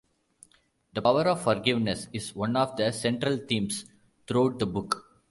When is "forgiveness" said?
1.43-2.07